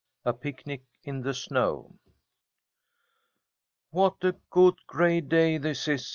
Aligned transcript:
A 0.25 0.33
PICNIC 0.33 0.81
IN 1.03 1.21
THE 1.21 1.35
SNOW 1.35 1.93
"WHAT 3.91 4.15
a 4.23 4.35
good 4.49 4.77
gray 4.87 5.21
day 5.21 5.59
this 5.59 5.87
is!" 5.87 6.09